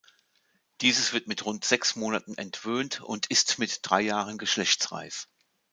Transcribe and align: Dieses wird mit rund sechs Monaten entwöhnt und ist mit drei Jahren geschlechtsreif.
Dieses 0.81 1.13
wird 1.13 1.27
mit 1.27 1.45
rund 1.45 1.63
sechs 1.63 1.95
Monaten 1.95 2.33
entwöhnt 2.33 3.01
und 3.01 3.27
ist 3.27 3.59
mit 3.59 3.81
drei 3.83 4.01
Jahren 4.01 4.39
geschlechtsreif. 4.39 5.27